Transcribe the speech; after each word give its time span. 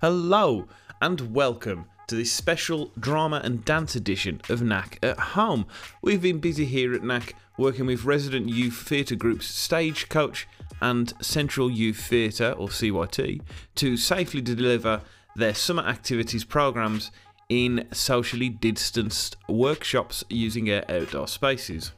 Hello 0.00 0.68
and 1.02 1.34
welcome 1.34 1.86
to 2.06 2.14
this 2.14 2.30
special 2.30 2.92
drama 3.00 3.40
and 3.42 3.64
dance 3.64 3.96
edition 3.96 4.40
of 4.48 4.62
NAC 4.62 4.96
at 5.02 5.18
Home. 5.18 5.66
We've 6.02 6.22
been 6.22 6.38
busy 6.38 6.66
here 6.66 6.94
at 6.94 7.02
NAC 7.02 7.34
working 7.56 7.86
with 7.86 8.04
resident 8.04 8.48
youth 8.48 8.76
theatre 8.76 9.16
groups 9.16 9.48
Stagecoach 9.48 10.46
and 10.80 11.12
Central 11.20 11.68
Youth 11.68 11.98
Theatre, 11.98 12.52
or 12.52 12.68
CYT, 12.68 13.40
to 13.74 13.96
safely 13.96 14.40
deliver 14.40 15.00
their 15.34 15.52
summer 15.52 15.82
activities 15.82 16.44
programmes 16.44 17.10
in 17.48 17.88
socially 17.90 18.50
distanced 18.50 19.34
workshops 19.48 20.22
using 20.28 20.70
our 20.70 20.84
outdoor 20.88 21.26
spaces. 21.26 21.90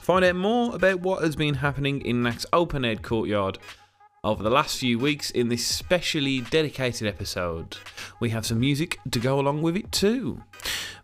Find 0.00 0.22
out 0.22 0.36
more 0.36 0.74
about 0.74 1.00
what 1.00 1.22
has 1.22 1.34
been 1.34 1.54
happening 1.54 2.02
in 2.02 2.22
NAC's 2.22 2.44
open 2.52 2.84
air 2.84 2.96
courtyard 2.96 3.56
over 4.22 4.42
the 4.42 4.50
last 4.50 4.78
few 4.78 4.98
weeks 4.98 5.30
in 5.30 5.48
this 5.48 5.66
specially 5.66 6.42
dedicated 6.42 7.08
episode. 7.08 7.78
We 8.20 8.30
have 8.30 8.44
some 8.44 8.60
music 8.60 8.98
to 9.10 9.18
go 9.18 9.40
along 9.40 9.62
with 9.62 9.76
it 9.76 9.90
too. 9.90 10.42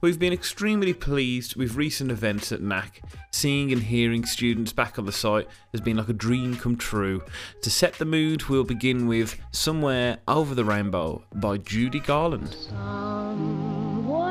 We've 0.03 0.19
been 0.19 0.35
extremely 0.35 0.93
pleased 0.93 1.57
with 1.57 1.75
recent 1.77 2.11
events 2.11 2.53
at 2.53 2.61
NAC. 2.61 3.01
Seeing 3.33 3.73
and 3.73 3.83
hearing 3.83 4.27
students 4.27 4.73
back 4.73 4.99
on 4.99 5.07
the 5.07 5.13
site 5.13 5.49
has 5.73 5.81
been 5.81 5.97
like 5.97 6.11
a 6.11 6.13
dream 6.13 6.57
come 6.57 6.77
true. 6.77 7.23
To 7.63 7.71
set 7.71 7.95
the 7.95 8.05
mood, 8.05 8.45
we'll 8.45 8.65
begin 8.65 9.07
with 9.07 9.41
Somewhere 9.51 10.19
Over 10.29 10.55
the 10.55 10.65
Rainbow 10.65 11.25
by 11.35 11.57
Judy 11.57 12.01
Garland. 12.01 12.53
Somewhere 12.53 14.27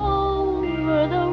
over 0.00 1.08
the 1.08 1.25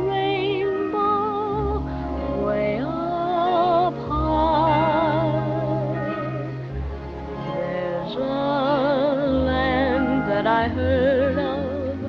I 10.64 10.70
heard 10.70 11.38
of 11.38 12.00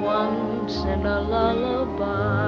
once 0.00 0.76
in 0.84 1.04
a 1.04 1.20
lullaby. 1.20 2.47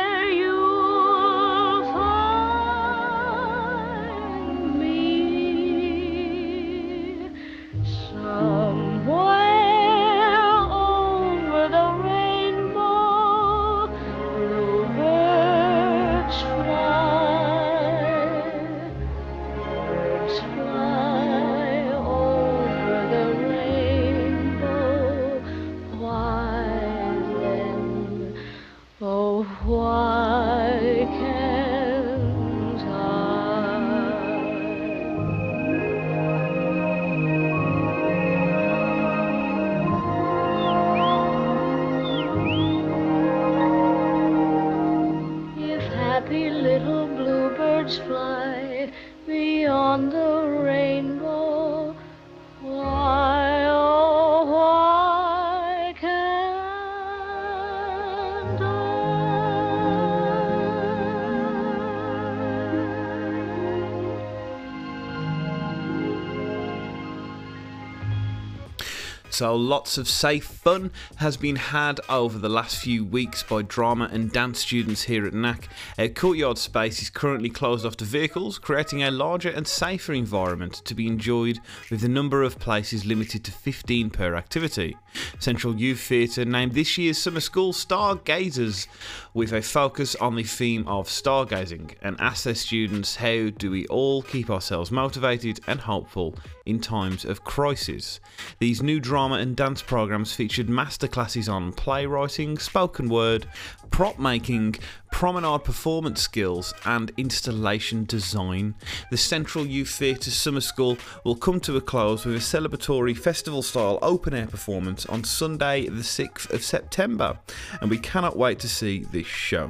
So, 69.31 69.55
lots 69.55 69.97
of 69.97 70.09
safe 70.09 70.43
fun 70.43 70.91
has 71.15 71.37
been 71.37 71.55
had 71.55 72.01
over 72.09 72.37
the 72.37 72.49
last 72.49 72.77
few 72.77 73.05
weeks 73.05 73.43
by 73.43 73.61
drama 73.61 74.09
and 74.11 74.29
dance 74.29 74.59
students 74.59 75.03
here 75.03 75.25
at 75.25 75.33
NAC. 75.33 75.69
Our 75.97 76.09
courtyard 76.09 76.57
space 76.57 77.01
is 77.01 77.09
currently 77.09 77.49
closed 77.49 77.85
off 77.85 77.95
to 77.97 78.05
vehicles, 78.05 78.59
creating 78.59 79.03
a 79.03 79.09
larger 79.09 79.49
and 79.49 79.65
safer 79.65 80.11
environment 80.11 80.81
to 80.83 80.93
be 80.93 81.07
enjoyed 81.07 81.59
with 81.89 82.01
the 82.01 82.09
number 82.09 82.43
of 82.43 82.59
places 82.59 83.05
limited 83.05 83.45
to 83.45 83.51
15 83.51 84.09
per 84.09 84.35
activity. 84.35 84.97
Central 85.39 85.75
Youth 85.75 86.01
Theatre 86.01 86.45
named 86.45 86.73
this 86.73 86.97
year's 86.97 87.17
summer 87.17 87.39
school 87.39 87.73
Stargazers 87.73 88.87
with 89.33 89.53
a 89.53 89.61
focus 89.61 90.15
on 90.15 90.35
the 90.35 90.43
theme 90.43 90.87
of 90.87 91.07
stargazing 91.07 91.95
and 92.01 92.19
asked 92.19 92.43
their 92.43 92.55
students 92.55 93.15
how 93.15 93.49
do 93.49 93.71
we 93.71 93.87
all 93.87 94.21
keep 94.21 94.49
ourselves 94.49 94.91
motivated 94.91 95.59
and 95.67 95.79
hopeful 95.79 96.35
in 96.65 96.79
times 96.79 97.25
of 97.25 97.43
crisis. 97.43 98.19
These 98.59 98.83
new 98.83 98.99
drama 98.99 99.35
and 99.35 99.55
dance 99.55 99.81
programs 99.81 100.33
featured 100.33 100.67
masterclasses 100.67 101.51
on 101.51 101.73
playwriting, 101.73 102.57
spoken 102.57 103.09
word, 103.09 103.47
prop 103.89 104.19
making, 104.19 104.75
promenade 105.11 105.63
performance 105.63 106.21
skills, 106.21 106.73
and 106.85 107.11
installation 107.17 108.05
design. 108.05 108.73
The 109.11 109.17
Central 109.17 109.65
Youth 109.65 109.89
Theatre 109.89 110.31
Summer 110.31 110.61
School 110.61 110.97
will 111.23 111.35
come 111.35 111.59
to 111.61 111.77
a 111.77 111.81
close 111.81 112.25
with 112.25 112.35
a 112.35 112.39
celebratory 112.39 113.15
festival 113.15 113.61
style 113.61 113.99
open 114.01 114.33
air 114.33 114.47
performance 114.47 115.05
on 115.05 115.23
Sunday, 115.23 115.87
the 115.87 116.01
6th 116.01 116.51
of 116.51 116.63
September, 116.63 117.37
and 117.81 117.89
we 117.91 117.99
cannot 117.99 118.37
wait 118.37 118.59
to 118.59 118.69
see 118.69 119.05
this 119.11 119.27
show. 119.27 119.69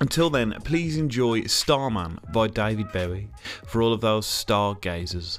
Until 0.00 0.30
then, 0.30 0.52
please 0.64 0.96
enjoy 0.96 1.42
Starman 1.42 2.18
by 2.32 2.48
David 2.48 2.90
Bowie 2.92 3.28
for 3.66 3.82
all 3.82 3.92
of 3.92 4.00
those 4.00 4.26
stargazers. 4.26 5.38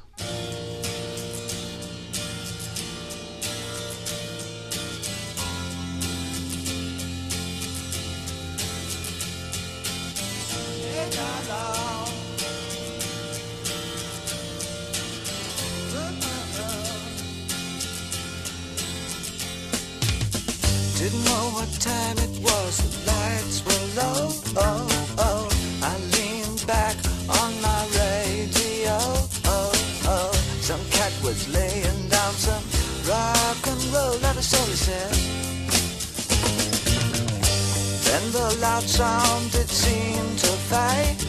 The 38.33 38.57
loud 38.61 38.81
sound 38.81 39.53
it 39.53 39.69
seemed 39.69 40.39
to 40.39 40.47
fade. 40.47 41.19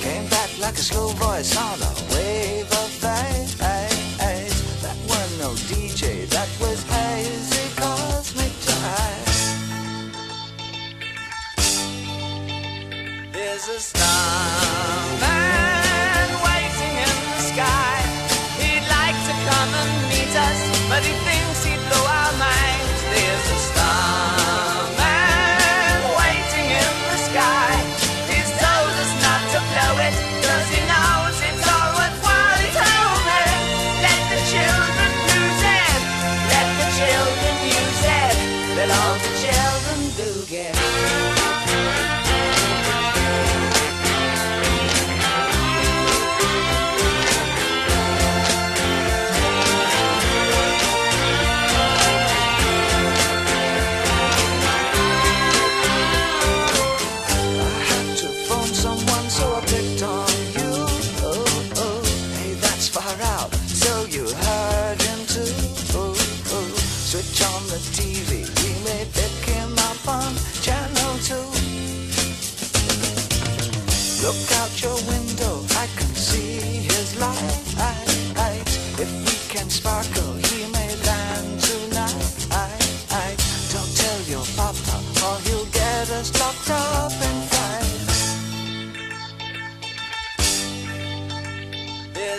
Came 0.00 0.26
back 0.28 0.50
like 0.58 0.74
a 0.74 0.84
slow 0.90 1.08
voice 1.08 1.54
on 1.56 1.78
a 1.82 1.92
wave 2.12 2.70
of 2.72 2.88
fade. 3.02 3.48
That 4.80 4.96
was 5.06 5.38
no 5.38 5.50
DJ, 5.68 6.26
that 6.30 6.48
was 6.58 6.82
hazy 6.84 7.68
cosmic 7.76 8.52
time. 8.64 9.24
There's 13.32 13.68
a 13.68 13.78
starman 13.78 14.73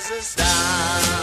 There's 0.08 0.20
a 0.20 0.22
starman 0.22 1.15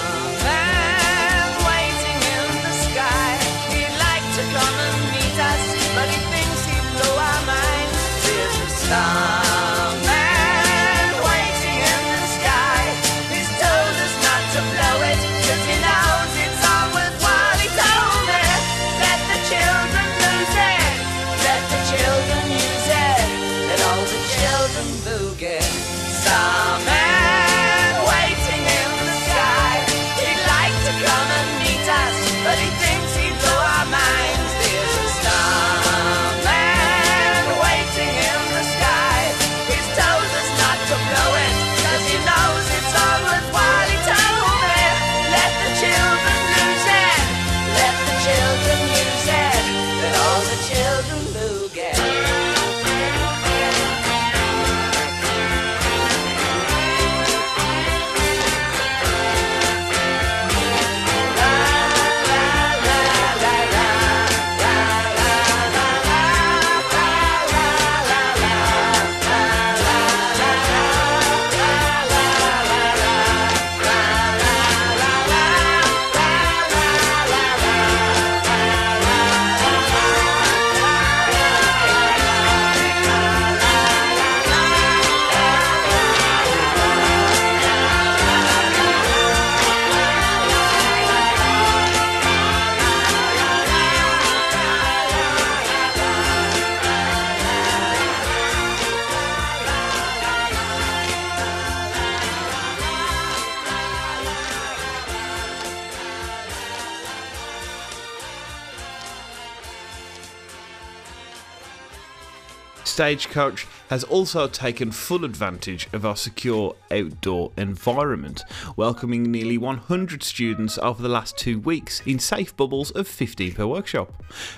Stagecoach 112.93 113.67
has 113.89 114.05
also 114.05 114.47
taken 114.47 114.93
full 114.93 115.25
advantage 115.25 115.89
of 115.95 116.05
our 116.05 116.15
secure 116.15 116.77
outdoor 116.91 117.51
environment, 117.57 118.45
welcoming 118.77 119.23
nearly 119.23 119.57
100 119.57 120.23
students 120.23 120.77
over 120.77 121.01
the 121.01 121.09
last 121.09 121.39
two 121.39 121.59
weeks 121.59 122.03
in 122.05 122.19
safe 122.19 122.55
bubbles 122.55 122.91
of 122.91 123.09
15 123.09 123.55
per 123.55 123.67
workshop. 123.67 124.13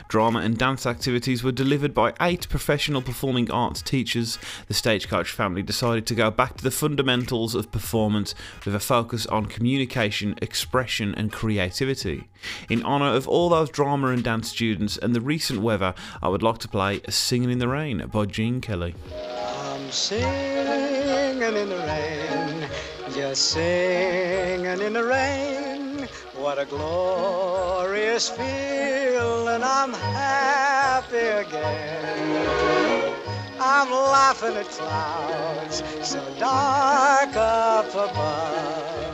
Drama 0.09 0.41
and 0.41 0.59
dance 0.59 0.85
activities 0.85 1.45
were 1.45 1.53
delivered 1.53 1.95
by 1.95 2.13
eight 2.21 2.49
professional 2.49 3.03
performing 3.03 3.53
arts 3.53 3.83
teachers. 3.83 4.37
The 4.67 4.75
Stagecoach 4.75 5.31
family 5.31 5.63
decided 5.63 6.05
to 6.07 6.17
go 6.17 6.33
back 6.33 6.57
to 6.57 6.65
the 6.65 6.73
fundamentals 6.73 7.55
of 7.55 7.71
performance 7.71 8.35
with 8.65 8.75
a 8.75 8.81
focus 8.81 9.27
on 9.27 9.47
communication, 9.47 10.35
expression, 10.43 11.15
and 11.15 11.31
creativity. 11.31 12.25
In 12.69 12.83
honour 12.85 13.15
of 13.15 13.29
all 13.29 13.49
those 13.49 13.71
drama 13.71 14.09
and 14.09 14.23
dance 14.23 14.49
students 14.49 14.97
and 14.97 15.15
the 15.15 15.21
recent 15.21 15.61
weather, 15.61 15.95
I 16.23 16.29
would 16.29 16.43
like 16.43 16.59
to 16.59 16.69
play 16.69 17.01
Singing 17.09 17.51
in 17.51 17.59
the 17.59 17.69
Rain 17.69 18.07
by 18.13 18.27
Gene 18.27 18.61
Kelly. 18.61 18.95
I'm 19.15 19.91
singing 19.91 21.43
in 21.43 21.69
the 21.69 21.77
rain, 21.77 22.69
just 23.15 23.51
singing 23.51 24.81
in 24.81 24.93
the 24.93 25.05
rain. 25.05 26.09
What 26.37 26.59
a 26.59 26.65
glorious 26.65 28.29
feeling, 28.29 29.63
I'm 29.63 29.93
happy 29.93 31.17
again. 31.17 33.15
I'm 33.61 33.91
laughing 33.91 34.57
at 34.57 34.69
clouds 34.69 35.83
so 36.03 36.21
dark 36.39 37.35
up 37.37 37.89
above. 37.91 39.14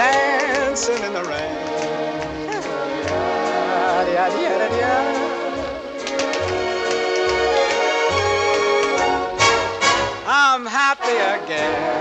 dancing 0.00 1.02
in 1.04 1.12
the 1.12 1.24
rain. 1.24 1.56
I'm 10.26 10.64
happy 10.64 11.18
again. 11.36 12.00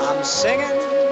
I'm 0.00 0.24
singing 0.24 1.03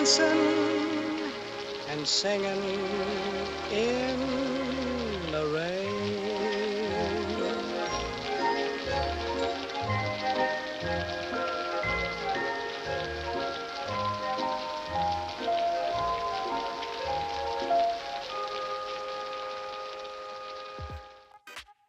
dancing 0.00 1.30
and 1.90 2.08
singing 2.08 2.64
in 3.70 5.30
the 5.30 5.46
rain. 5.54 5.89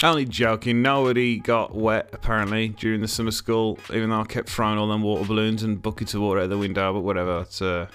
Only 0.04 0.26
joking. 0.26 0.82
Nobody 0.82 1.38
got 1.38 1.76
wet 1.76 2.10
apparently 2.12 2.70
during 2.70 3.02
the 3.02 3.08
summer 3.08 3.30
school, 3.30 3.78
even 3.94 4.10
though 4.10 4.22
I 4.22 4.24
kept 4.26 4.50
throwing 4.50 4.80
all 4.80 4.88
them 4.88 5.04
water 5.04 5.26
balloons 5.26 5.62
and 5.62 5.80
buckets 5.80 6.16
of 6.16 6.22
water 6.22 6.40
out 6.42 6.50
the 6.50 6.58
window. 6.58 6.92
But 6.92 7.02
whatever. 7.02 7.42
It's 7.42 7.62
uh, 7.62 7.86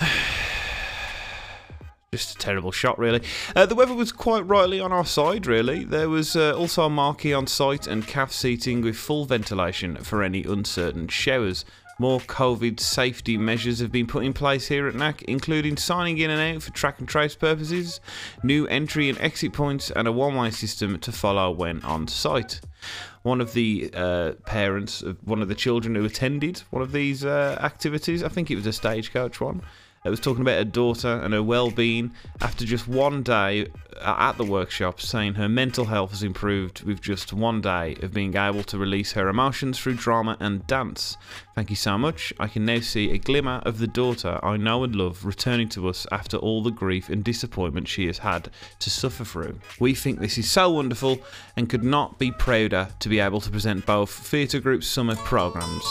just 2.12 2.36
a 2.36 2.38
terrible 2.38 2.70
shot, 2.70 2.96
really. 2.96 3.22
Uh, 3.56 3.66
the 3.66 3.74
weather 3.74 3.94
was 3.94 4.12
quite 4.12 4.46
rightly 4.46 4.78
on 4.78 4.92
our 4.92 5.04
side, 5.04 5.48
really. 5.48 5.82
There 5.82 6.08
was 6.08 6.36
uh, 6.36 6.56
also 6.56 6.84
a 6.84 6.90
marquee 6.90 7.32
on 7.32 7.48
site 7.48 7.88
and 7.88 8.06
calf 8.06 8.30
seating 8.30 8.82
with 8.82 8.96
full 8.96 9.24
ventilation 9.24 9.96
for 9.96 10.22
any 10.22 10.44
uncertain 10.44 11.08
showers. 11.08 11.64
More 12.00 12.20
COVID 12.20 12.80
safety 12.80 13.36
measures 13.36 13.80
have 13.80 13.92
been 13.92 14.06
put 14.06 14.24
in 14.24 14.32
place 14.32 14.68
here 14.68 14.88
at 14.88 14.94
NAC, 14.94 15.20
including 15.24 15.76
signing 15.76 16.16
in 16.16 16.30
and 16.30 16.56
out 16.56 16.62
for 16.62 16.72
track 16.72 16.98
and 16.98 17.06
trace 17.06 17.36
purposes, 17.36 18.00
new 18.42 18.66
entry 18.68 19.10
and 19.10 19.20
exit 19.20 19.52
points, 19.52 19.90
and 19.90 20.08
a 20.08 20.12
one 20.12 20.34
way 20.34 20.48
system 20.48 20.98
to 21.00 21.12
follow 21.12 21.50
when 21.50 21.82
on 21.82 22.08
site. 22.08 22.62
One 23.20 23.42
of 23.42 23.52
the 23.52 23.90
uh, 23.92 24.32
parents 24.46 25.02
of 25.02 25.18
one 25.28 25.42
of 25.42 25.48
the 25.48 25.54
children 25.54 25.94
who 25.94 26.06
attended 26.06 26.62
one 26.70 26.80
of 26.80 26.92
these 26.92 27.22
uh, 27.22 27.58
activities, 27.60 28.22
I 28.22 28.30
think 28.30 28.50
it 28.50 28.56
was 28.56 28.66
a 28.66 28.72
stagecoach 28.72 29.38
one, 29.38 29.60
it 30.04 30.08
was 30.08 30.20
talking 30.20 30.40
about 30.40 30.56
her 30.58 30.64
daughter 30.64 31.20
and 31.22 31.34
her 31.34 31.42
well-being 31.42 32.12
after 32.40 32.64
just 32.64 32.88
one 32.88 33.22
day 33.22 33.66
uh, 34.00 34.16
at 34.18 34.38
the 34.38 34.44
workshop, 34.44 34.98
saying 34.98 35.34
her 35.34 35.48
mental 35.48 35.84
health 35.84 36.10
has 36.10 36.22
improved 36.22 36.82
with 36.84 37.02
just 37.02 37.34
one 37.34 37.60
day 37.60 37.96
of 38.02 38.14
being 38.14 38.34
able 38.34 38.62
to 38.62 38.78
release 38.78 39.12
her 39.12 39.28
emotions 39.28 39.78
through 39.78 39.94
drama 39.94 40.38
and 40.40 40.66
dance. 40.66 41.18
Thank 41.54 41.68
you 41.68 41.76
so 41.76 41.98
much. 41.98 42.32
I 42.40 42.48
can 42.48 42.64
now 42.64 42.80
see 42.80 43.10
a 43.10 43.18
glimmer 43.18 43.60
of 43.66 43.78
the 43.78 43.86
daughter 43.86 44.40
I 44.42 44.56
know 44.56 44.84
and 44.84 44.96
love 44.96 45.26
returning 45.26 45.68
to 45.70 45.88
us 45.88 46.06
after 46.10 46.38
all 46.38 46.62
the 46.62 46.70
grief 46.70 47.10
and 47.10 47.22
disappointment 47.22 47.86
she 47.86 48.06
has 48.06 48.18
had 48.18 48.50
to 48.78 48.88
suffer 48.88 49.24
through. 49.24 49.58
We 49.78 49.94
think 49.94 50.18
this 50.18 50.38
is 50.38 50.50
so 50.50 50.70
wonderful 50.70 51.18
and 51.56 51.68
could 51.68 51.84
not 51.84 52.18
be 52.18 52.32
prouder 52.32 52.88
to 53.00 53.08
be 53.10 53.20
able 53.20 53.42
to 53.42 53.50
present 53.50 53.84
both 53.84 54.10
theatre 54.10 54.60
group 54.60 54.82
summer 54.82 55.16
programmes. 55.16 55.84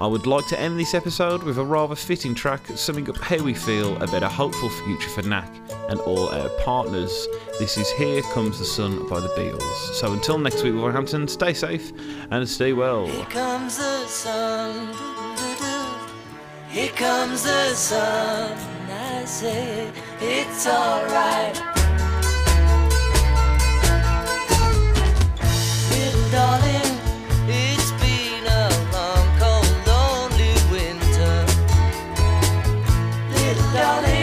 I 0.00 0.08
would 0.08 0.26
like 0.26 0.46
to 0.48 0.58
end 0.58 0.78
this 0.78 0.92
episode 0.92 1.44
with 1.44 1.56
a 1.56 1.64
rather 1.64 1.94
fitting 1.94 2.34
track 2.34 2.66
summing 2.74 3.08
up 3.08 3.16
how 3.18 3.42
we 3.42 3.54
feel 3.54 3.96
about 4.02 4.24
a 4.24 4.28
hopeful 4.28 4.68
future 4.68 5.08
for 5.08 5.22
NAC 5.22 5.48
and 5.88 6.00
all 6.00 6.28
our 6.30 6.48
partners. 6.64 7.28
This 7.60 7.78
is 7.78 7.88
Here 7.92 8.20
Comes 8.32 8.58
the 8.58 8.64
Sun 8.64 9.08
by 9.08 9.20
the 9.20 9.28
Beatles. 9.28 9.94
So 9.94 10.12
until 10.12 10.38
next 10.38 10.64
week, 10.64 10.74
Wolverhampton, 10.74 11.28
stay 11.28 11.54
safe 11.54 11.92
and 12.32 12.48
stay 12.48 12.72
well. 12.72 13.06
Here 13.06 13.24
comes 13.26 13.78
the 13.78 14.06
sun. 14.06 14.94
Here 16.68 16.90
comes 16.90 17.44
the 17.44 17.74
sun. 17.74 18.58
I 18.90 19.24
say 19.24 19.92
it's 20.20 20.66
alright. 20.66 21.73
Darling. 33.74 34.13